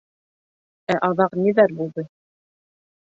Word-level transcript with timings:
—Ә 0.95 0.95
аҙаҡ 1.09 1.37
ниҙәр 1.43 1.77
булды? 1.83 2.07